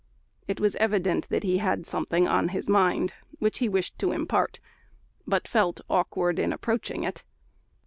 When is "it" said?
0.47-0.59, 7.03-7.21